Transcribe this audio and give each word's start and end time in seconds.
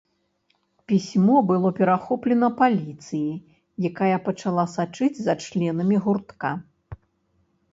Пісьмо 0.91 1.35
было 1.49 1.71
перахоплена 1.79 2.49
паліцыяй, 2.61 3.37
якая 3.91 4.17
пачала 4.31 4.63
сачыць 4.75 5.13
за 5.21 5.33
членамі 5.45 5.95
гуртка. 6.07 6.51